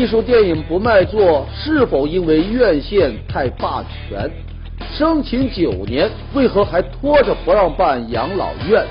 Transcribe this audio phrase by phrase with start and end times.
[0.00, 4.30] 艺术电影不卖座，是否因为院线太霸权？
[4.90, 8.82] 生情九年，为何还拖着不让办养老院？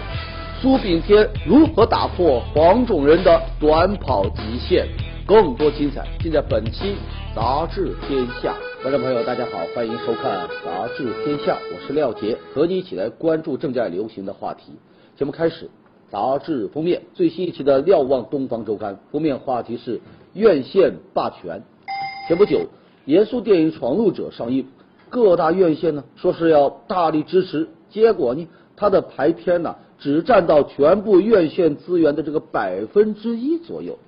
[0.61, 4.87] 苏炳添如何打破黄种人的短跑极限？
[5.25, 6.93] 更多精彩尽在本期
[7.35, 8.53] 《杂志天下》。
[8.83, 14.73] 观众朋友，大家好，欢迎收看《杂志天下》，我是廖杰，和你一起来关注正在流行的话题。
[15.17, 15.71] 节目开始，
[16.11, 19.99] 杂志封面最新一期的《瞭望东方周刊》封面话题是
[20.39, 21.61] 院线霸权。
[22.25, 22.61] 前不久，
[23.03, 24.65] 严肃电影《闯入者》上映，
[25.09, 28.47] 各大院线呢说是要大力支持，结果呢，
[28.77, 33.99] 它的排片呢只占到全部院线资源的这个百分之一左右。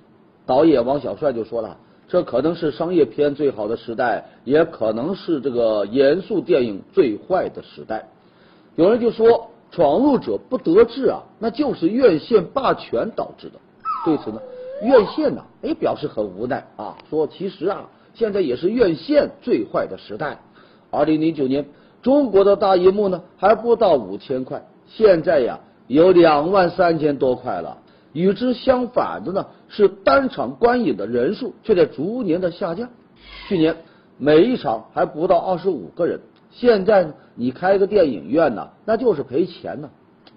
[0.46, 1.76] 导演王小帅就说了，
[2.08, 8.08] 这可能是商业片最好的时代，也可能是这个严肃电影最坏的时代。
[8.76, 9.28] 有人就说，
[9.70, 13.60] 《闯入者》不得志啊，那就是院线霸权导致的。
[14.06, 14.40] 对此呢，
[14.82, 20.38] 院线呢，哎，表示很无奈啊，说其实啊，现在也是院线最坏的时代。
[20.90, 21.66] 二零零九年，
[22.02, 27.78] 中国的大银幕呢还不到五千块，现在呀有两万三千多块了。
[28.12, 32.90] 与之相反的呢，是单场观影的人数却在逐年的下降。
[33.48, 33.76] 去年
[34.18, 39.88] 每一场还不到二十五个人，现在呢，你开个电影院呢，那就是赔钱呢。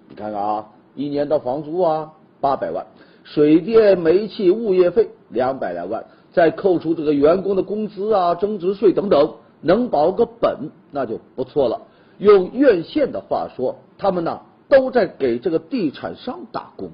[0.08, 2.86] 你看看啊，一年的房租啊八百万，
[3.34, 11.82] 水电煤气物业费两百来万，再扣除这个员工的工资啊、增值税等等，能保个本那就不错了。
[12.18, 16.90] 用院线的话说，他们呢都在给这个地产商打工。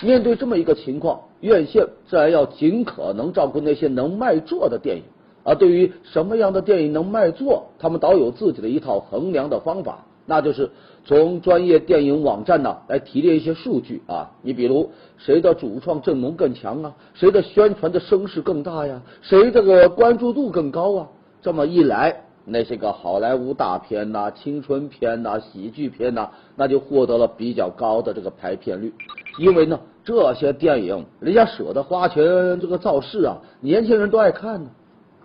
[0.00, 5.02] 面对这么一个情况，院线自然要尽可能照顾那些能卖座的电影。
[5.42, 10.70] 而对于什么样的电影能卖座，他们倒有自己的一套衡量的方法，那就是
[11.08, 14.30] 从专业电影网站呢来提炼一些数据啊。
[14.42, 21.08] 你比如谁的主创阵容更强啊，谁的宣传的声势更大呀，谁这个关注度更高啊。
[21.40, 28.92] 这么一来，那些个好莱坞大片呐、青春片呐、喜剧片呐，那就获得了比较高的这个排片率。
[29.38, 32.22] 因为呢，这些电影人家舍得花钱
[32.60, 34.68] 这个造势啊，年轻人都爱看呢。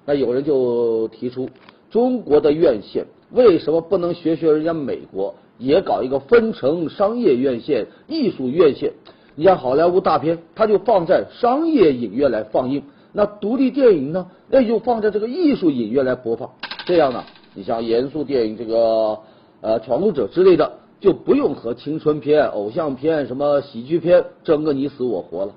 [0.05, 1.49] 那有人就提出，
[1.89, 8.93] 中国的院线为什么不能学学人家美国，也搞一个分成商业院线、艺术院线？
[9.35, 16.51] 你像好莱坞大片，它就放在商业影院来放映；那独立电影呢，那就放在这个艺术影院来播放。
[16.85, 17.23] 这样呢，
[17.53, 19.19] 你像严肃电影这个
[19.61, 20.79] 呃《闯入者》之类的。
[21.03, 25.53] 就不用和青春片、偶像片、什么喜剧片争个你死我活了。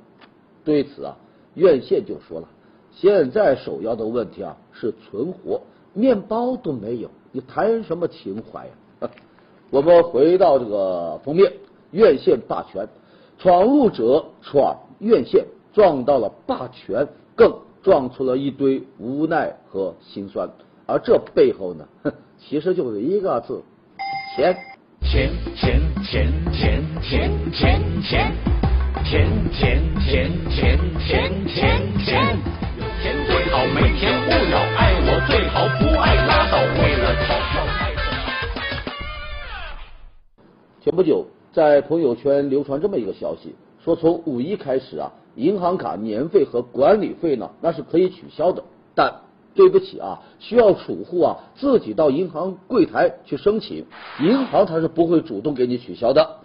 [0.65, 1.17] 对此啊，
[1.55, 2.49] 院线就说了，
[2.91, 5.61] 现在首要的问题啊是存活，
[5.95, 9.11] 面包都没有，你谈什么情怀呀？
[9.69, 11.53] 我们回到这个封面，
[11.91, 12.89] 院线霸权，
[13.39, 20.49] 闯入者闯院线，撞到了霸权，更撞出了一堆无奈和心酸。
[20.87, 21.87] 而这背后呢，
[22.39, 23.63] 其实就是一个字：
[24.35, 24.57] 钱。
[25.03, 28.33] 钱钱钱钱钱钱钱钱
[29.53, 29.63] 钱
[30.01, 31.55] 钱钱钱钱
[32.03, 32.66] 钱，
[33.03, 37.67] 钱最好，没钱勿扰，爱我最好，不爱拉倒，为了钞票。
[40.81, 43.55] 前不久，在朋友圈流传这么一个消息，
[43.85, 48.63] 说从五一开始啊，银行卡年费和管理费呢，那是可以取消的，
[48.95, 49.13] 但。
[49.55, 53.87] 对不起啊，需要储户啊自己到银行柜台去申请，
[54.21, 56.41] 银行它是不会主动给你取消的。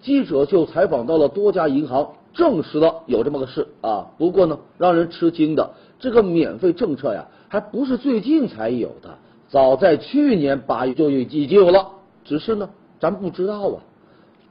[0.00, 4.10] 记者就采访到了多家银行，证实了有这么个事啊。
[4.18, 9.16] 不过呢，让人吃惊的，这个免费政策呀，还不是最近才有的，
[9.48, 11.88] 早在去年八月就已经有了，
[12.24, 12.68] 只是呢，
[13.00, 13.80] 咱不知道啊。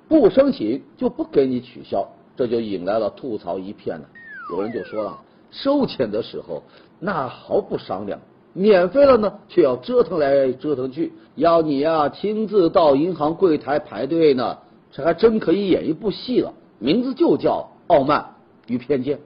[0.07, 4.05] 不申请就不给你取消，这就引来了吐槽一片了。
[4.51, 5.17] 有人就说了，
[5.51, 6.63] 收钱的时候。
[7.05, 8.17] 那毫不商量，
[8.53, 14.57] 免费了呢，却要折腾来折腾去，要你呀亲自到银行柜台排队呢，
[14.89, 18.35] 这还真可以演一部戏了，名字就叫《傲慢
[18.67, 19.17] 与偏见》。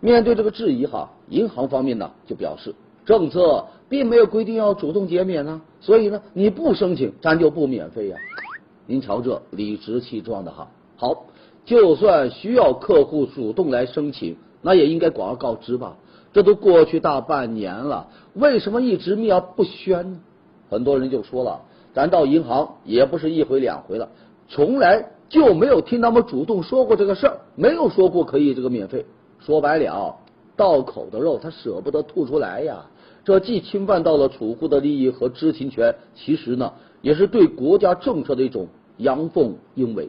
[0.00, 2.74] 面对这个质疑哈，银行方面呢就表示，
[3.06, 8.16] 政策并没有规定要主动减免啊，所以呢你不申请，咱就不免费呀。
[8.86, 11.24] 您瞧这理直气壮的哈，好，
[11.64, 15.96] 就算需要客户主动来申请，那也应该广而告之吧。
[16.34, 20.20] 这都过去大半年了，为什么一直秘而不宣呢？
[20.68, 21.62] 很多人就说了，
[21.94, 24.10] 咱到银行也不是一回两回了，
[24.48, 29.04] 从来就没有听他们主动说过这个事儿，没有说过可以这个免费。
[29.40, 30.14] 说白了，
[30.56, 32.86] 到口的肉他舍不得吐出来呀。
[33.24, 36.72] 这既侵犯到了储户的利益和知情权，其实呢，
[37.02, 40.08] 也是对国家政策的一种阳奉阴违。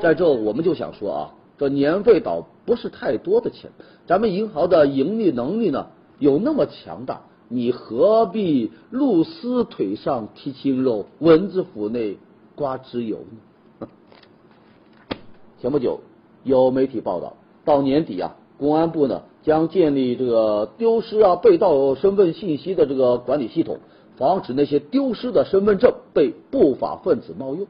[0.00, 3.70] 在这，我们就想说啊，这年费倒不是太多的钱，
[4.06, 7.20] 咱们银行的盈利能力呢有那么强大，
[7.50, 12.16] 你何必露丝腿上剔青肉，蚊子腹内
[12.54, 13.36] 刮脂油呢？
[15.60, 15.98] 前不久
[16.44, 17.34] 有媒体报道，
[17.64, 23.78] 到年底啊，公安部呢将建立这个丢失啊、被盗身份信息的这个管理系统，
[24.16, 27.66] 防止那些丢失的身份证被不法分子冒用。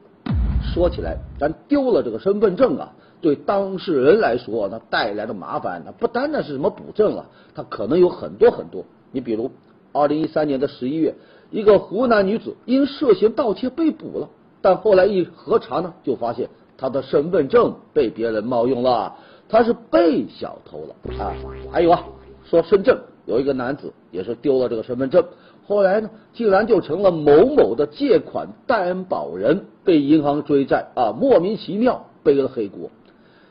[0.61, 7.25] 说起来，咱丢了这个身份证啊，对当事人来说，那带来的麻烦，那不单单是什么补证啊，
[7.55, 8.85] 它可能有很多很多。
[9.11, 9.49] 你比如，
[9.93, 11.15] 二零一三年的十一月，
[11.49, 14.29] 一个湖南女子因涉嫌盗窃被捕了，
[14.61, 19.13] 但后来一核查呢，就发现他的身份证被别人冒用了，
[19.49, 21.33] 他是被小偷了啊。
[21.71, 22.03] 还有啊，
[22.45, 25.23] 说深圳有一个男子也是丢了这个身份证。
[25.67, 32.89] 后来呢，竟然就成了某某的借款担保人，被银行追债啊，莫名其妙背了黑锅。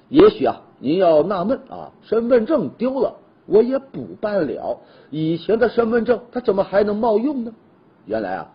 [0.09, 3.15] 也许啊，您要纳闷啊，身份证丢了
[3.47, 7.53] 我也补办了，以前的身份证他怎么还能冒用呢？
[8.07, 8.51] 原来啊，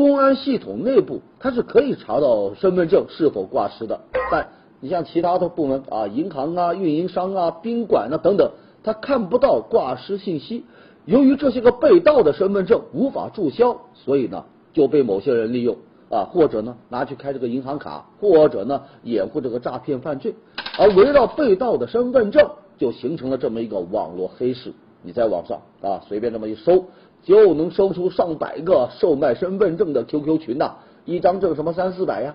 [0.00, 4.00] 公安系统内部它是可以查到身份证是否挂失的，
[4.32, 4.48] 但
[4.80, 8.50] 你像其他的部门啊，银行啊、运营商啊、宾馆啊等等，
[8.82, 10.64] 他看不到挂失信息。
[11.04, 15.76] 由于这些个被盗的身份证无法注销，所以呢就被某些人利用
[16.08, 20.34] 啊，或者呢拿去开这个银行卡，或者呢掩护这个诈骗犯罪。
[20.78, 22.48] 而围绕被盗的身份证，
[22.78, 24.72] 就形成了这么一个网络黑市。
[25.02, 26.86] 你在网上啊随便这么一搜，
[27.22, 32.34] 就能搜出上百个售卖身份证的 QQ 群呐，一张证什么三四百呀，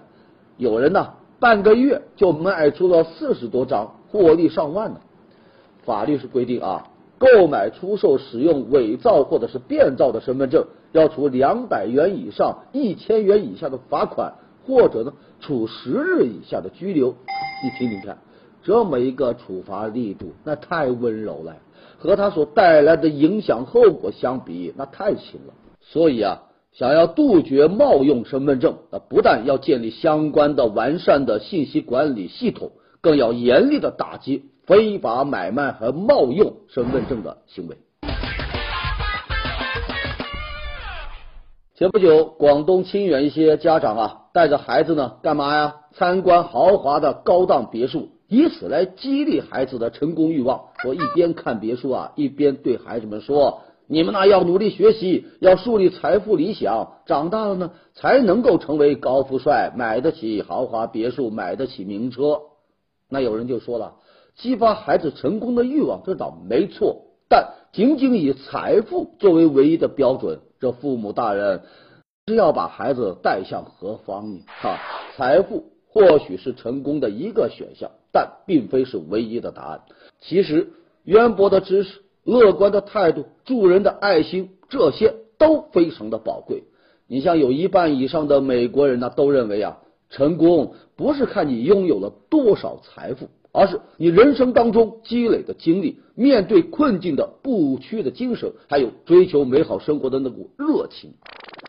[0.58, 5.02] 有人呢半个月就卖出了四十多张，获利上万呢。
[5.84, 6.88] 法律是规定啊。
[7.18, 14.34] 购买、出售、使用伪造或者是变造的身份证，要处两百元以上一千元以下的罚款，
[14.68, 17.16] 或者呢处十日以下的拘留。
[17.64, 18.18] 你听听看，
[18.64, 21.58] 这么一个处罚力度，那太温柔了呀，
[22.06, 25.54] 和它所带来的影响后果相比，那太轻了。
[25.82, 32.72] 所以啊，想要杜绝冒用身份证，那，不但要建立相关的完善的信息管理系统，
[33.02, 34.52] 更要严厉的打击。
[34.66, 37.78] 非法买卖和冒用身份证的行为。
[41.76, 45.76] 前不久，广东清远一些家长啊，带着孩子呢，干嘛呀？
[45.94, 50.66] 参观豪华的高档别墅，以此来激励孩子的成功欲望。
[50.84, 62.42] 我一边看别墅啊，一边对孩子们说：“你们呢，要努力学习，要树立财富理想，长大了呢，才能够成为高富帅，买得起豪华别墅，买得起名车。”
[63.10, 63.96] 那有人就说了。
[64.38, 71.62] 激发孩子成功的欲望，这倒没错，但仅仅以财富作为唯一的标准，这父母大人
[72.28, 74.42] 是要把孩子带向何方呢？
[74.48, 74.78] 哈，
[75.16, 79.82] 财富或许是成功的一个选项，但并非是唯一的答案。
[80.22, 80.70] 其实，
[81.04, 86.64] 渊博的知识、乐观的态度、助人的爱心，这些都非常的宝贵。
[87.08, 89.80] 你像有一半以上的美国人呢，都认为啊，
[90.10, 93.28] 成功不是看你拥有了多少财富。
[93.58, 101.14] 而是你人生当中积累的经历，面对困境的不屈的精神，还有追求美好生活的那股热情。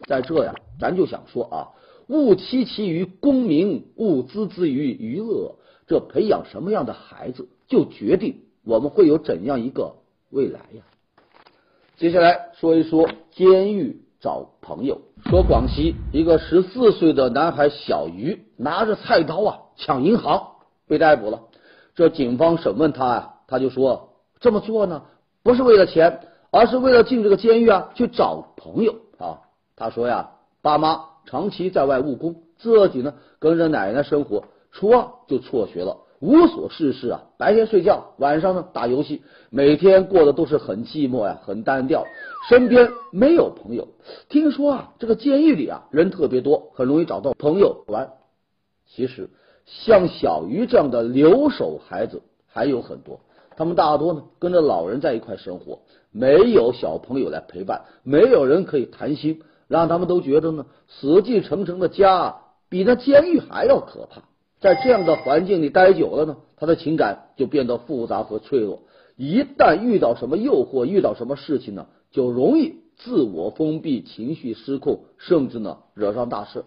[0.08, 1.68] 在这呀，咱就想说啊，
[2.08, 5.54] 勿戚戚于功名，勿孜孜于娱乐。
[5.86, 9.94] 这培养什么样的孩子，就决定我们会有怎样一个
[10.30, 10.82] 未来呀。
[11.96, 15.00] 接下来说一说监狱找朋友。
[15.24, 20.52] 说广西一个十四岁的男孩小鱼，拿着菜刀啊抢银行，
[20.86, 21.44] 被逮捕了。
[21.94, 25.04] 这警方审问他呀，他就说这么做呢，
[25.42, 29.40] 不是为了钱，而是为了进这个监狱啊去找朋友啊。
[29.74, 30.30] 他说呀，
[30.62, 34.44] 爸妈长期在外务工，自己呢跟着奶奶生活，
[34.76, 42.04] 初二就辍学了，无所事事啊，白天睡觉，晚上呢打游戏，每天过得都是很寂寞呀，很单调，
[42.50, 43.88] 身边没有朋友。
[44.28, 48.10] 听说啊，这个监狱里啊人特别多，很容易找到朋友玩。
[48.86, 49.30] 其实。
[49.68, 53.18] 像小鱼这样的留守孩子还有很多，
[53.56, 55.80] 他们大多呢跟着老人在一块生活，
[56.12, 62.36] 没有小朋友来陪伴，没有人可以谈心，让他们都觉得呢死气沉沉的家
[62.68, 64.22] 比那监狱还要可怕。
[64.60, 68.82] 在这样的环境里待久了呢，他的情感就变得复杂和脆弱，
[69.16, 76.64] 一旦遇到什么诱惑，遇到什么事情呢，就容易自我封闭，情绪失控，甚至呢惹上大事。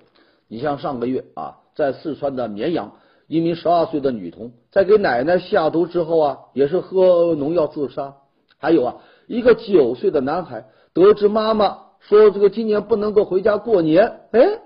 [0.47, 1.57] 你像上个月啊。
[1.75, 2.95] 在四川的绵阳，
[3.27, 8.15] 一名十二岁的女童在给奶奶下毒之后啊，也是喝农药自杀。
[8.57, 8.95] 还有啊，
[9.27, 14.59] 一个九岁的男孩得知妈妈说这个今年不能够回家过年，哎，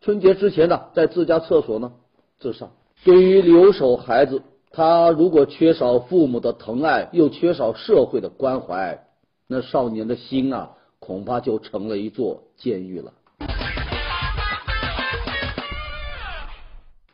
[0.00, 1.92] 春节之前呢，在自家厕所呢
[2.38, 2.70] 自杀。
[3.04, 9.04] 对于留守孩子，他如果缺少父母的疼爱，又缺少社会的关怀，
[9.46, 13.12] 那少年的心啊，恐怕就成了一座监狱了。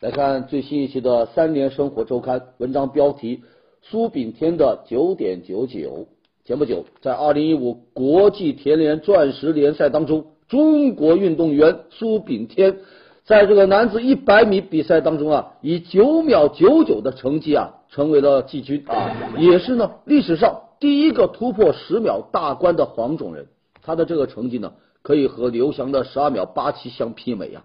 [0.01, 3.43] 来看最新一期的《三联生活周刊》文章标题：
[3.83, 6.09] 苏炳添的九点九九。
[6.45, 12.79] 前不久，在二零一五国际田联钻石联赛当中，中国运动员苏炳添
[13.25, 23.47] 在这个男子一百米比赛当中啊，以九秒九九的成绩啊，成为了季军啊，也是呢历史上第一个突破十秒大关的黄种人。
[23.81, 27.65] 他的这个成绩呢，可以和刘翔的十二秒八七相媲美呀。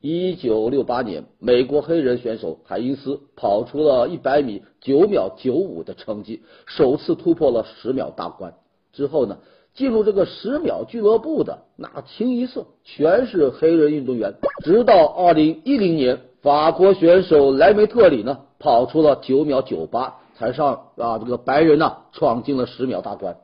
[0.00, 8.54] 一九六八年，美国黑人选手海因斯跑出了一百米九秒九五的成绩，首次突破了十秒大关。
[8.92, 9.38] 之后呢，
[9.76, 14.34] 进入这个十秒俱乐部的那清一色全是黑人运动员。
[14.64, 23.36] 直到二零一零年，法国选手莱梅特里呢跑出了九秒九八，才上啊这个白人呢闯进了十秒大关。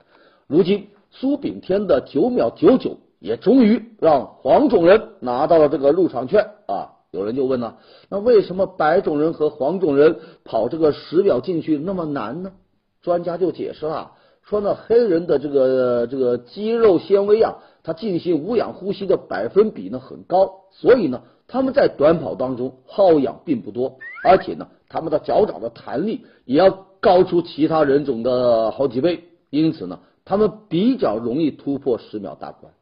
[0.49, 2.97] 如今，苏炳添的九秒九九。
[3.23, 6.91] 也终于让黄种人拿到了这个入场券啊！
[7.12, 7.77] 有人就问了，
[8.09, 12.51] 那为什么白种人和黄种人跑这个十秒进去那么难呢？
[13.01, 14.11] 专家就解释了，
[14.45, 32.73] 说呢黑人的这个这个肌肉纤维啊，它进行无氧呼吸的百分比呢很高，所以呢他们在短跑当中耗氧并不多，而且呢他们的脚掌的弹力也要高出其他人种的好几倍，因此呢他们比较容易突破十秒大关。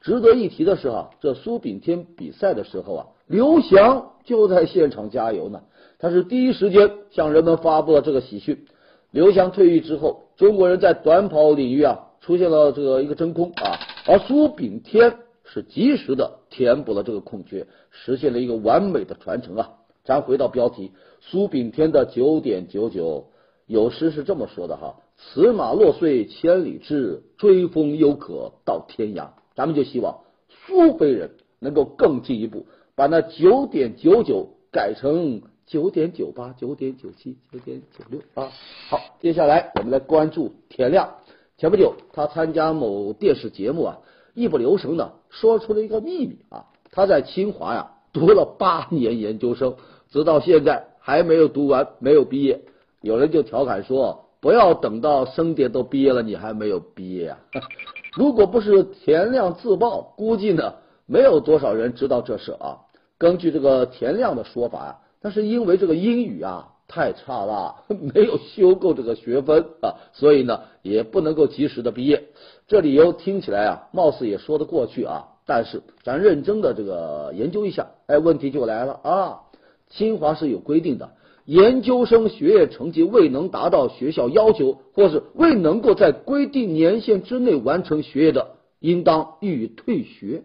[0.00, 5.60] 值得一提的是啊，这苏炳添比赛的时候啊，刘翔就在现场加油呢。
[5.98, 8.64] 他是第一时间向人们发布了这个喜讯。
[9.10, 19.70] 刘翔退役之后，中国人在短跑领域啊出现了这个一个真空啊，而苏炳添是及时的填补了这个空缺，实现了一个完美的传承啊。
[20.04, 23.26] 咱回到标题，苏炳添的九点九九，
[23.66, 38.50] 有诗是这么说的哈：“此马落穗千里之，追风犹可到天涯。”咱们就希望苏飞人能够更进一步，把那九点九九改成九点九八、九点九七、九点九六啊。
[38.88, 41.18] 好，接下来我们来关注田亮。
[41.56, 43.98] 前不久，他参加某电视节目啊，
[44.34, 46.66] 一不留神的说出了一个秘密啊。
[46.90, 49.76] 他在清华呀读了八年研究生，
[50.10, 52.62] 直到现在还没有读完，没有毕业。
[53.00, 57.38] 有人就调侃说：“不要等到生爹都毕业了，你还没有毕业啊。
[58.18, 60.74] ”如果不是田亮自曝，估计呢
[61.06, 62.80] 没有多少人知道这事啊。
[63.18, 67.84] 根据这个田亮的说法呀，但是因为这个英语啊太差了，
[68.14, 72.28] 没有修够这个学分啊，所以呢也不能够及时的毕业。
[72.66, 75.26] 这理由听起来啊，貌似也说得过去啊。
[75.46, 79.40] 但是咱认真的这个研究一下，哎，问题就来了啊。
[79.88, 81.10] 清华是有规定的。
[81.46, 90.44] 研究生学业成绩未能达到学校要求，或是未能够在规定年限之内完成学业的，应当予以退学。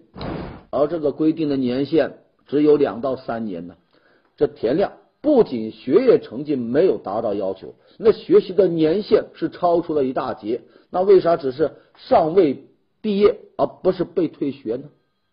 [0.71, 2.17] 而这个规定的年限
[2.47, 3.75] 只有两到三年呢。
[4.37, 10.61] 这田亮不仅学业成绩没有达到要求，那学习的年限是超出了一大截。
[10.89, 12.65] 那为啥只是尚未
[13.01, 14.83] 毕业，而不是被退学呢？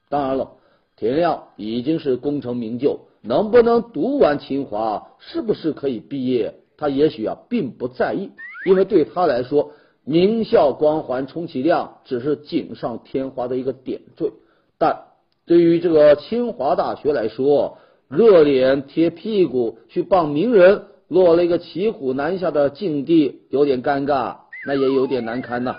[0.09, 0.53] 当然了，
[0.97, 3.01] 田亮已经是功成名就。
[3.25, 6.55] 能不能读完清华，是不是可以毕业？
[6.77, 8.31] 他也许啊并不在意，
[8.67, 9.71] 因为对他来说，
[10.05, 14.33] 名校光环充其量只是锦上添花的一个点缀。
[14.79, 15.05] 但
[15.47, 17.79] 对于这个清华大学来说，
[18.13, 25.77] 热脸贴屁股去傍名人，落了一个骑虎难下的境地，有点尴尬，那也有点难堪呐。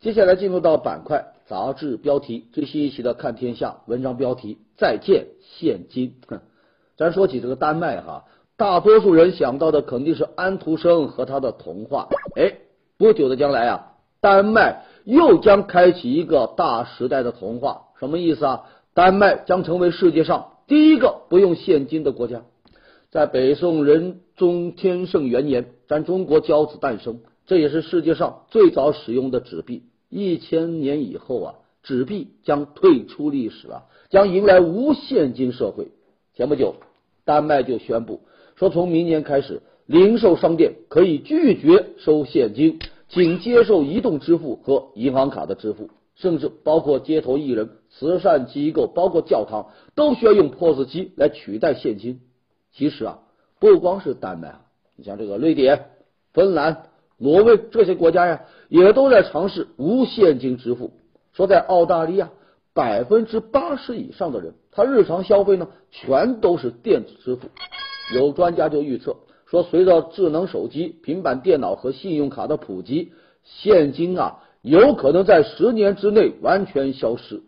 [0.00, 1.26] 接下来进入到板块。
[1.46, 6.16] 杂志标题最新一期的《看天下》文章标题：再见现金。
[6.98, 8.24] 咱说起这个丹麦哈，
[8.56, 12.08] 大多数人想到的肯定是安徒生和他的童话。
[12.34, 12.52] 哎，
[12.98, 17.82] 不久的将来啊，丹麦又将开启一个大时代的童话。
[18.00, 18.64] 什么意思啊？
[18.94, 22.42] 丹麦将成为世界上第一个不用现金的国家。
[23.10, 29.82] 在北宋仁宗天圣元年，咱中国交子诞生，这也是世界上最早使用的纸币。
[30.08, 35.88] 一千年以后啊，纸币将退出历史啊，将迎来无现金社会。
[36.34, 36.76] 前不久，
[37.26, 38.22] 丹麦就宣布
[38.56, 42.78] 说，从明年开始，零售商店可以拒绝收现金，
[43.08, 45.90] 仅接受移动支付和银行卡的支付，
[46.20, 52.20] 甚至包括街头艺人、慈善机构、包括教堂，都需要用 POS 机来取代现金。
[52.72, 53.18] 其实啊，
[53.58, 54.60] 不光是丹麦啊，
[54.96, 55.86] 你像这个瑞典、
[56.32, 56.84] 芬兰。
[57.22, 60.92] 挪威这些国家呀，也都在尝试无现金支付。
[61.34, 62.30] 说在澳大利亚，
[62.72, 67.48] 百分之八十以上的人，他日常消费呢，全都是电子支付。
[68.14, 73.12] 有专家就预测说，随着智能手机、平板电脑和信用卡的普及，
[73.44, 77.42] 现金啊，有可能在十年之内完全消失。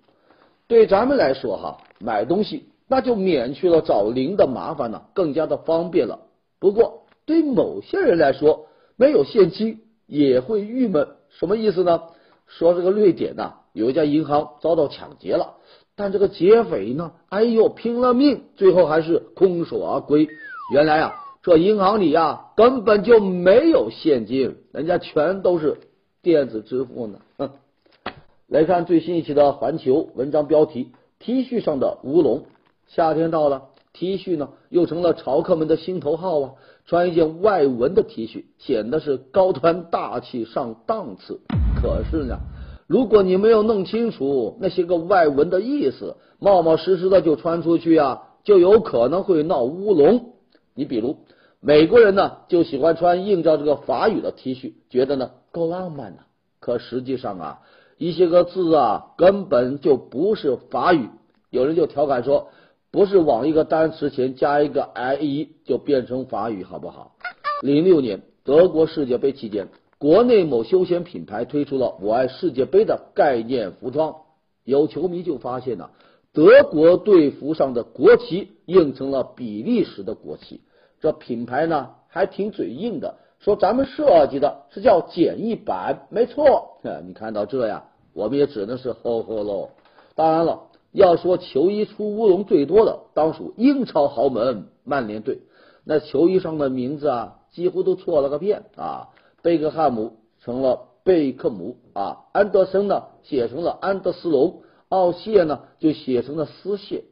[0.66, 6.20] 对咱们来说，哈，买东西那就免去了找零的麻烦了，更加的方便了。
[6.58, 8.66] 不过，对某些人来说，
[8.96, 11.08] 没有现金也会郁闷。
[11.28, 12.02] 什么意思呢？
[12.46, 15.54] 说这个瑞典呐，有一家银行遭到抢劫了，
[15.96, 20.28] 但这个劫匪呢，哎呦，拼了命，最后还是空手而归。
[20.72, 25.78] 原来啊，这银行里呀根本就没有现金，人家全都是
[26.22, 27.18] 电子支付呢。
[27.36, 27.50] 哼，
[28.46, 32.44] 来看最新一期的《环球》文章标题：T 恤上的乌龙。
[32.86, 36.52] 夏天到了，T 恤呢又成了潮客们的心头好啊。
[36.86, 41.40] 穿一件外文的 T 恤，显得是高端大气上档次。
[41.80, 42.38] 可是呢，
[42.86, 50.34] 如果你没有弄清楚那些个外文的意思，冒冒失失的就穿出去啊，就有可能会闹乌龙。
[50.74, 51.16] 你比如，
[51.64, 56.24] 美国人呢就喜欢穿印着这个法语的 T 恤，觉得呢够浪漫的。
[56.60, 57.60] 可实际上啊，
[57.96, 61.08] 一些个字啊根本就不是法语。
[61.48, 62.48] 有人就调侃说。
[62.94, 67.16] 不是往一个单词前加一个 i e 就变成法语，好不好？
[67.62, 74.16] 零六年德国世界杯期间，国内某休闲品牌推出了“我爱世界杯”的概念服装，
[74.64, 75.88] 有球迷就发现呢，
[76.34, 80.60] 德国队服上的国旗印成了比利时的国旗。
[81.02, 86.78] 这品牌呢还挺嘴硬的，说咱们设计的是叫简易版，没错。
[87.06, 89.68] 你看到这呀，我们也只能是呵呵喽。
[90.14, 90.68] 当然了。
[90.94, 95.38] 要说球衣出乌龙最多的，当属英超豪门曼联队。
[95.84, 99.08] 那球衣上的名字啊，几乎都错了个遍啊。
[99.40, 107.04] 贝克汉姆成了贝克姆啊，安德森呢写成了安德斯隆，奥谢呢就写成了斯谢。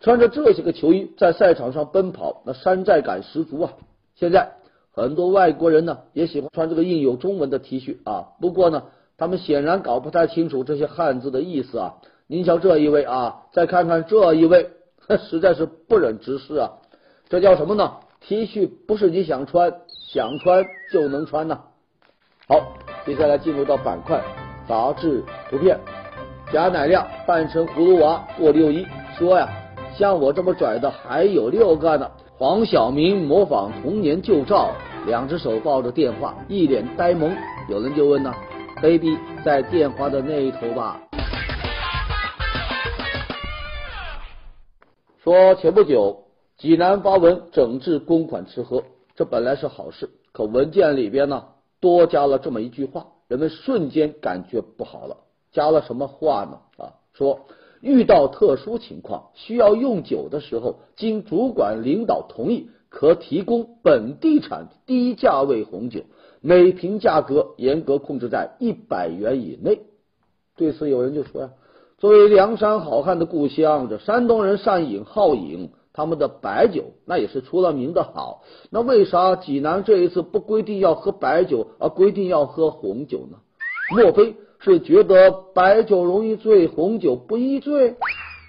[0.00, 3.72] 穿着这些个球衣在赛场上奔跑，那山寨感十足啊。
[4.14, 4.52] 现在
[4.92, 8.84] 很多外国人呢也喜欢穿这个印有中文的 T 恤啊，不过呢，
[9.16, 11.94] 他们显然搞不太清楚这些汉字的意思啊。
[12.26, 14.70] 您瞧这一位啊，再看看这一位，
[15.30, 16.72] 实在是不忍直视啊！
[17.28, 21.60] 这叫什么呢？T 恤不是你想穿想穿就能穿呐。
[22.46, 22.74] 好，
[23.06, 24.22] 接下来进入到板块
[24.68, 25.78] 杂志图片。
[26.52, 28.86] 贾乃亮扮成葫芦娃过六一，
[29.18, 29.48] 说呀，
[29.98, 32.08] 像我这么拽的还有六个呢。
[32.36, 34.70] 黄晓明模仿童年旧照，
[35.08, 37.36] 两只手抱着电话，一脸呆萌。
[37.68, 38.32] 有人就问呢
[38.80, 41.00] ，baby 在电话的那一头吧？
[45.24, 48.84] 说前不久，济南发文整治公款吃喝，
[49.16, 51.46] 这本来是好事，可文件里边呢
[51.80, 55.16] 多加了这么一句话，人们瞬间感觉不好了。
[55.50, 56.60] 加了什么话呢？
[56.76, 57.40] 啊，说
[57.80, 66.00] 遇到特殊情况需要用酒的时候，经主管领导同意，可提供本地产低价位红酒，
[66.40, 69.80] 每瓶价格严格控制在一百元以内。
[70.56, 71.50] 对此，有人就说呀。
[71.98, 78.44] 作为梁山好汉的故乡，这山东人善饮好饮，他们的白酒那也是出了名的好。
[78.70, 83.38] 那为啥济南这一次不规定要喝白酒，而规定要喝红酒呢？
[83.90, 87.96] 莫非是觉得白酒容易醉，红酒不易醉？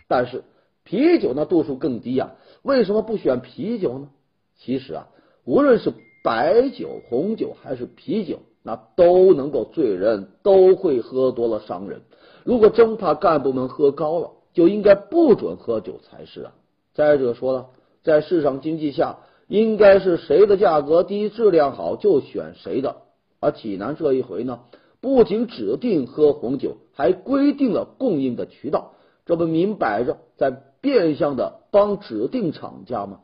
[0.07, 0.43] 但是
[0.83, 2.31] 啤酒那度数更低呀，
[2.63, 4.09] 为什么不选啤酒呢？
[4.57, 5.07] 其实啊，
[5.45, 5.93] 无论是
[6.23, 12.01] 白酒、红酒还是啤酒，那都能够醉人，都会喝多了伤人。
[12.43, 16.53] 如果真怕干部们喝高了，就应该不准喝酒才是啊！
[16.93, 17.67] 再者说了，
[18.03, 22.97] 在市场经济下，应该是谁的价格低、质量好就选谁的。
[23.39, 24.59] 而济南这一回呢，
[25.01, 28.93] 不仅指定喝红酒，还规定了供应的渠道，
[29.25, 33.19] 这不明摆着在变相的帮指定厂家吗？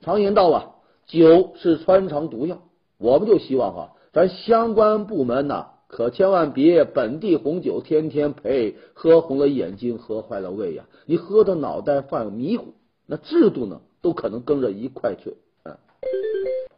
[0.00, 0.70] 常言道啊，
[1.06, 2.58] 酒是穿肠毒药，
[2.98, 5.66] 我们就希望啊，咱相关部门呢。
[5.86, 10.86] 可千万别本地红酒天天陪，喝红了眼睛，喝坏了胃呀！
[11.06, 12.74] 你喝的脑袋犯迷糊，
[13.06, 15.36] 那制度呢都可能跟着一块去。
[15.62, 15.76] 嗯，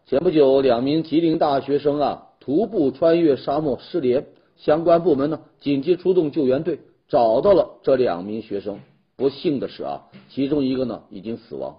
[0.05, 4.24] 前不久，两名吉林大学生啊徒步穿越沙漠失联，
[4.56, 6.78] 相关部门呢紧急出动救援队，
[7.09, 8.78] 找到了这两名学生。
[9.16, 11.74] 不幸的是啊，其中一个呢已经死亡，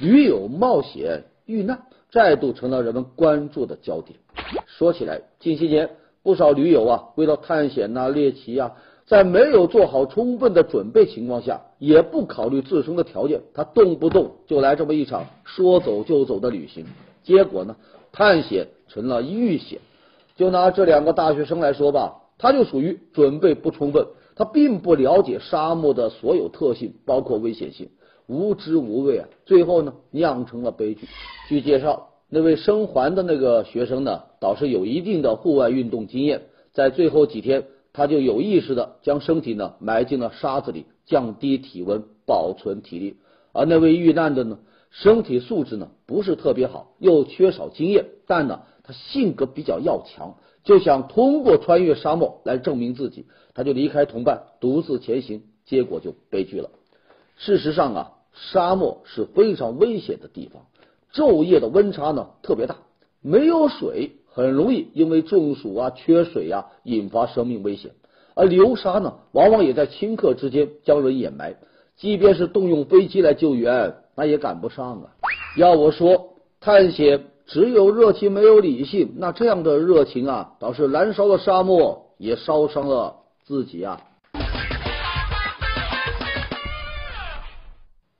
[0.00, 4.18] 驴友冒险遇难，再度成了人们关注的焦点。
[4.64, 5.90] 说起来，近些年。
[6.22, 8.72] 不少驴友啊，为了探险呐、猎奇啊，
[9.06, 16.86] 在没有做好充分的准备情况下，也不考虑自身的条件，他动不动就来这么一场说走就走的旅行，
[17.22, 17.76] 结果呢，
[18.10, 19.78] 探险成了遇险。
[20.38, 27.90] 就拿这两个大学生来说吧，他就属于准备不充分，他并不了解沙漠的所有特性，包括危险性，
[28.28, 31.08] 无知无畏啊，最后呢酿成了悲剧。
[31.48, 43.16] 据介绍，那位生还的那个学生呢，倒是有一定的户外运动经验，在最后几天，他就有意识的将身体呢埋进了沙子里，降低体温，保存体力。
[43.52, 56.70] 而那位遇难的呢，身体素质呢不是特别好，又缺少经验，但呢他性格比较要强，就想通过穿越沙漠来证明自己，他就离开同伴，独自前行，结果就悲剧了。
[57.36, 60.62] 事实上啊，沙漠是非常危险的地方，
[61.12, 62.76] 昼夜的温差呢特别大，
[63.20, 67.90] 没有水很容易因为中暑啊、缺水啊引发生命危险，
[68.34, 71.56] 而流沙呢往往也在顷刻之间将人掩埋。
[71.96, 75.10] 即便是动用飞机来救援，那也赶不上啊！
[75.58, 84.02] 要我说，探险只有热情没有理性，那这样的热情啊，倒是燃烧了沙漠，也烧伤了自己啊！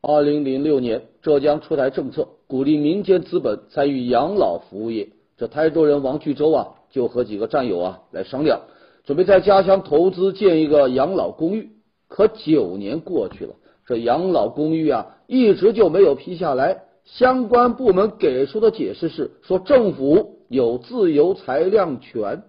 [0.00, 5.10] 二零零六年，浙江出台政策，鼓励民间资本参与养老服务业。
[5.36, 8.62] 这台州人王巨洲啊，就和几个战友啊来商量，
[9.04, 11.72] 准备在家乡投资建一个养老公寓。
[12.08, 13.52] 可九年过去了。
[13.84, 16.84] 这养老公寓啊，一直就没有批下来。
[17.14, 22.42] 相关部门给出的解释是说，政府有自由裁量权。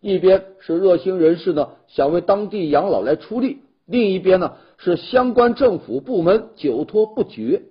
[0.00, 7.62] 一边是热心人士呢，想为当地养老来出力；另一边呢，是相关政府部门久拖不决。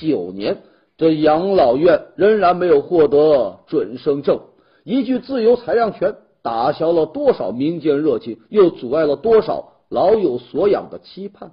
[0.00, 0.62] 九年，
[0.96, 4.40] 这养老院仍然没有获得准生证。
[4.84, 11.52] 一句自由裁量权，打消了多少民间热情，又阻碍了多少老有所养的期盼。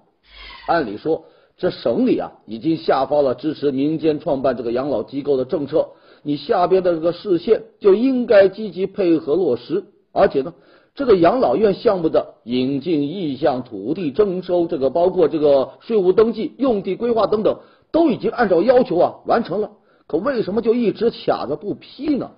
[0.67, 1.26] 按理说，
[1.63, 9.86] 这省里啊已经下发了支持民间创办这个养老机构的政策，你下边的这个市县就应该积极配合落实。
[10.12, 10.54] 而且呢，
[10.93, 17.60] 这个养老院项目的引进意向、土地征收，这个包括这个税务登记、用地规划等等，
[17.93, 19.71] 都已经按照要求啊完成了。
[20.06, 22.32] 可为什么就一直卡着不批呢？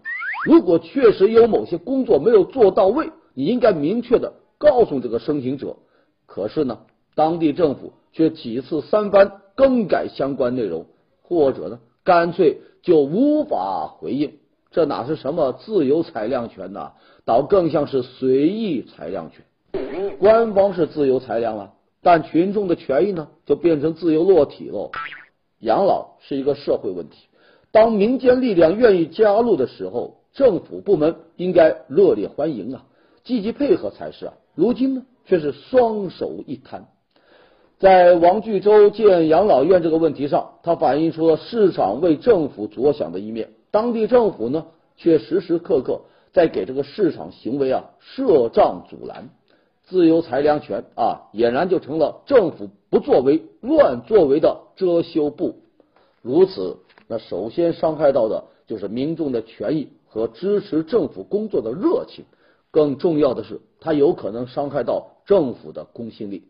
[0.45, 5.77] 如果确实有某些工作没有做到位，你应该明确的告诉这个申请者。
[6.27, 6.77] 可是呢？
[7.15, 10.85] 当地政府却几次三番更改相关内容，
[11.21, 14.31] 或者呢，干脆就无法回应。
[14.71, 16.93] 这哪是什么自由裁量权呢？
[17.25, 19.43] 倒更像是随意裁量权。
[20.17, 24.91] 官方是自由裁量了，但群众的权益呢，就变成自由落体喽。
[25.59, 27.27] 养老是一个社会问题，
[27.73, 32.85] 当民间力量愿意加入的时候，政府部门应该热烈欢迎啊，
[33.25, 34.33] 积极配合才是啊。
[34.53, 36.87] 如今呢，却是双手一摊。
[37.77, 43.49] 在王巨洲建养老院这个问题上，他反映出了市场为政府着想的一面。
[43.69, 49.29] 当地政府呢，却时时刻刻在给这个市场行为啊设障阻拦。
[49.83, 55.57] 自由裁量权啊，俨然就成了政府不作为、乱作为的遮羞布。
[56.21, 62.25] 如此，那首先伤害到的就是民众的权益和支持政府工作的热情。
[62.71, 66.45] 更重要的是，它有可能伤害到政府的公信力。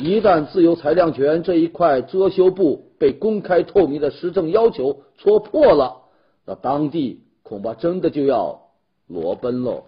[0.00, 6.02] 一旦自由裁量权这一块遮羞布被公开透明的施政要求戳破了，
[6.44, 8.62] 那当地恐怕真的就要
[9.06, 9.84] 裸奔喽。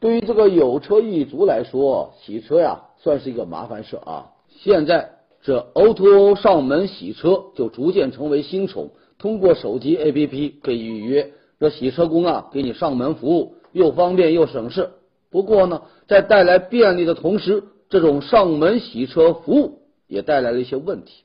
[0.00, 4.32] 对于这个有车一族来说，洗车呀算是一个麻烦事啊。
[4.48, 5.08] 现在
[5.40, 14.90] 这 O2O 上门洗车就逐渐成为新宠，通过手机 APP 可以预约，这洗车工啊给你上门服务，又方便又省事。
[15.32, 21.24] 不过呢，在带来便利的同时，这种上门洗车服务也带来了一些问题。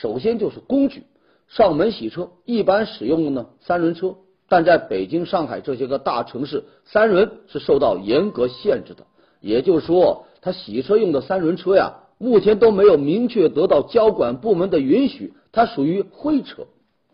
[0.00, 1.02] 首先就是工具，
[1.48, 4.14] 上门洗车一般使用呢三轮车，
[4.48, 9.04] 但在北京、上海这些个大城市，三轮是受到严格限制的。
[9.40, 16.66] 也就是说，他洗车用的三轮车呀，目前都没有明确得到交管部门的允许，它属于灰车。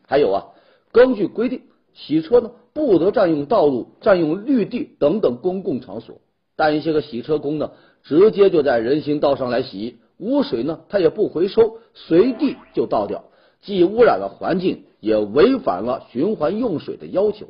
[0.07, 0.44] 还有啊，
[0.92, 1.62] 根据规定，
[1.94, 6.20] 洗车呢不得占用道路、占用绿地等等公共场所。
[6.57, 13.25] 但一些个洗车工呢，直接就在人行道上来洗，污水呢他也不回收，随地就倒掉，
[13.61, 17.49] 既污染了环境，也违反了循环用水的要求。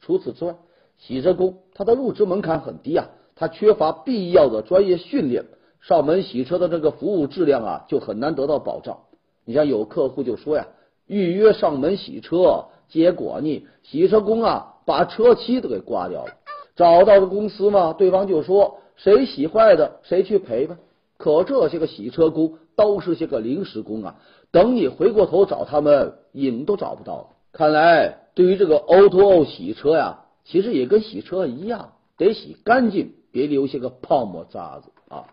[0.00, 0.56] 除此之外，
[0.98, 5.44] 洗车工他的入职门槛很低啊，他缺乏必要的专业训练，
[5.80, 8.98] 上门洗车的这个服务质量啊就很难得到保障。
[9.44, 10.66] 你像有客户就说呀，
[11.06, 16.32] 预约上门洗车，结果呢，洗车工啊把车漆都给刮掉了。
[16.80, 20.78] 找到了公司嘛，对方就说谁洗坏的谁去赔吧。
[21.18, 24.16] 可这些个洗车工都是些个临时工啊，
[24.50, 27.26] 等你回过头找他们，影都找不到了。
[27.52, 35.26] 看来对于这个 O to O 洗车呀，其实也跟洗车一样，得洗干净，别留下个泡沫渣子啊。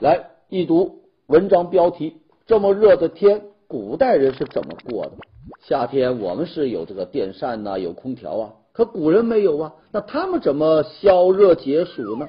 [0.00, 5.12] 来一读文章标题：这么热的天，古代人是怎么过的？
[5.68, 12.26] 夏天我们是有这个电扇呐，有空调啊，可古人没有啊，那他们怎么消热解暑呢？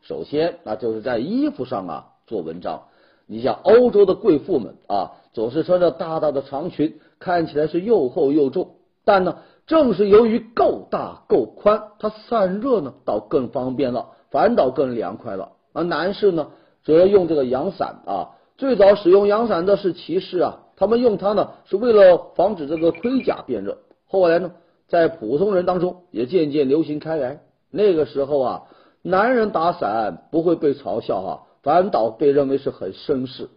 [0.00, 2.84] 首先，那就是在衣服上啊做文章。
[3.26, 8.76] 你像欧洲的贵妇们啊，总是穿着大大的长裙，看起来是又厚又重。
[9.04, 15.52] 但呢，正是由于够大够宽，它散热呢倒更方便了，反倒更凉快了。
[15.74, 16.48] 而男士呢，
[16.84, 18.30] 则用这个阳伞啊。
[18.56, 23.76] 最早使用阳伞的是骑士啊，他们用它呢是为了防止这个盔甲变热。
[24.06, 24.52] 后来呢，
[24.92, 27.40] 在普通人当中也渐渐流行开来。
[27.70, 28.62] 那个时候啊。
[29.04, 33.48] 男人打伞不会被嘲笑哈，反倒被认为是很绅士。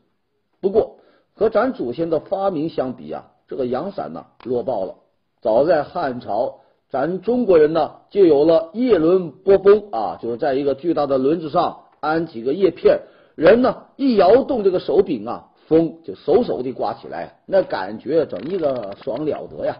[0.59, 0.97] 不过
[1.35, 4.95] 和咱祖先的发明相比啊，这个阳伞呢弱爆了。
[5.41, 13.01] 早在汉朝，咱中国人呢就有了叶轮拨风啊，就是在一个巨大的轮子上安几个叶片，
[13.35, 19.77] 人呢一摇动这个手柄啊，风就嗖嗖的刮起来，那感觉整一个爽了得呀。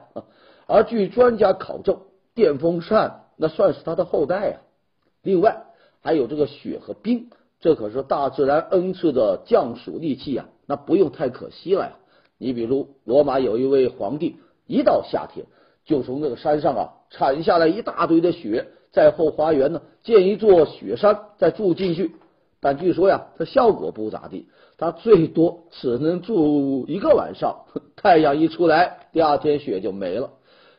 [0.67, 1.99] 而据专家考证，
[2.33, 4.57] 电风扇那算是它的后代呀。
[5.21, 5.65] 另外
[6.01, 11.91] 还有这个雪和冰，这可是大自然恩赐的降暑利器啊，那不用太可惜了呀。
[12.37, 15.45] 你比如罗马有一位皇帝，一到夏天
[15.85, 22.11] 就从那个山上啊铲下来一大堆的雪，在后花园呢建一座雪山，再住进去。
[22.59, 30.31] 但据说呀，它效果不咋地，它最多只能住一个晚上， 太阳一出来，第二天雪就没了。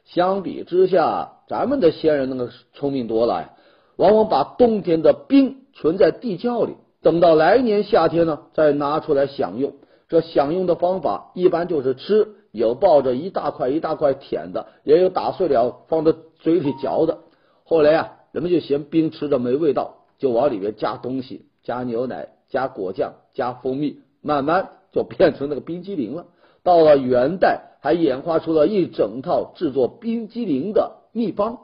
[0.06, 3.50] 相比之下，咱们的先人那个聪明多了呀。
[3.96, 9.74] 往往把冬天的冰存在地窖里，等到来年夏天呢，再拿出来享用。
[10.08, 17.18] 这享用的方法一般就是吃，有抱着一大块一大块舔的，也有打碎了放在嘴里嚼的。
[17.64, 26.26] 后来啊，人们就嫌冰吃着没味道，就往里面加东西，加牛奶、加果酱、加蜂蜜，慢慢就变成那个冰激凌了。
[26.66, 31.58] 到了元代，还演化出了一整套制作冰激凌的秘方。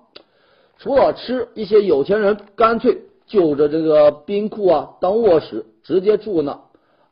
[0.78, 6.60] 除了吃，一些有钱人干脆就着这个冰库啊当卧室直接住呢。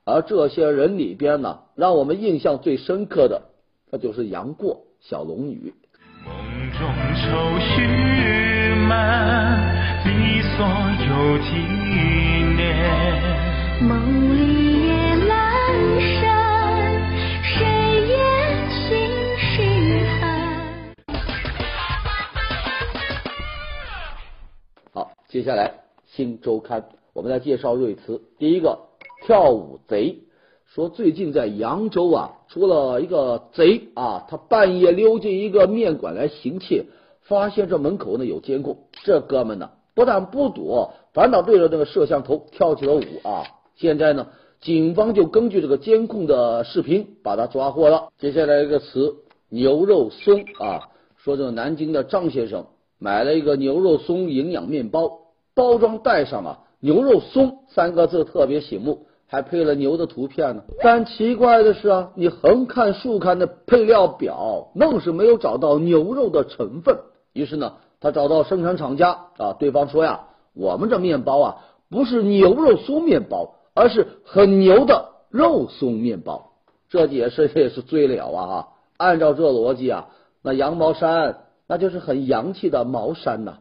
[0.04, 3.42] 而这些人里边呢，让我们印象最深刻的，
[3.90, 5.74] 那就是杨过、小龙女。
[6.24, 6.32] 梦
[6.78, 7.82] 中愁绪
[8.88, 9.74] 满，
[10.04, 10.64] 你所
[11.08, 11.56] 有纪
[12.56, 12.60] 念。
[13.82, 13.90] 梦
[14.36, 14.49] 里
[25.30, 28.20] 接下来，新周刊，我们来介绍瑞词。
[28.40, 28.80] 第一个，
[29.24, 30.24] 跳舞贼
[30.66, 36.86] 说，最近在扬州啊，出了一个贼啊，他半夜溜进一个面馆来行窃，
[37.20, 43.44] 发现这门口呢有监控，这哥们呢不但不躲，反倒对着那个摄像头跳起了舞啊。
[43.76, 44.26] 现在呢，
[44.60, 48.08] 警方就根据这个监控的视频把他抓获了。
[48.18, 49.14] 接下来一个词，
[49.48, 50.88] 牛肉松啊，
[51.18, 52.66] 说这个南京的张先生
[53.00, 55.18] 买了一个牛肉松营养面包。
[55.52, 60.62] 包装袋上啊，牛肉松三个字特别醒目，还配了牛的图片呢。
[60.80, 66.98] 但奇怪的是啊，你横看竖看的配料表，愣是没有找到牛肉的成分。
[67.32, 71.56] 于是呢，他找到生产厂家啊，对方说呀，我们这面包啊，
[71.90, 76.52] 不是牛肉松面包，而是很牛的肉松面包。
[76.88, 78.68] 这解释也是醉了啊！
[78.96, 80.08] 按照这逻辑啊，
[80.42, 81.36] 那羊毛衫
[81.70, 83.58] 那就是很洋气的毛衫呐。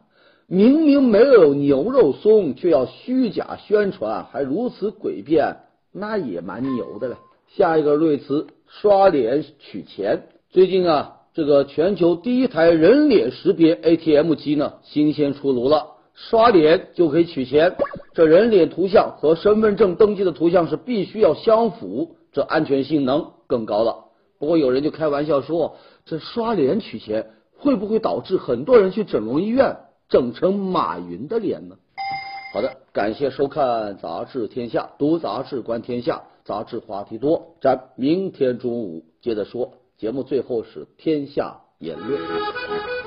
[0.48, 5.58] 明明没有牛肉松，却要虚假宣传，还如此诡辩，
[5.92, 7.18] 那也蛮牛的了。
[7.46, 10.24] 下一个瑞词，刷脸取钱。
[10.50, 17.76] 最近啊，这个全球第一台人脸识别 ATM 机呢，新鲜出炉了，刷脸就可以取钱。
[18.12, 24.06] 这人脸图像和身份证登记的图像是必须要相符，这安全性能更高了。
[24.40, 29.76] 不过有人就开玩笑说，这刷脸取钱会不会导致很多人去整容医院？
[30.08, 31.76] 整成马云的脸呢？
[32.52, 39.74] 好的，感谢收看《杂志天下》，读杂志观天下，杂志话题多，咱明天中午接着说。
[39.98, 42.99] 节目最后是天下言论。